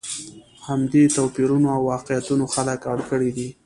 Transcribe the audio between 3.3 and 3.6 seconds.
دي.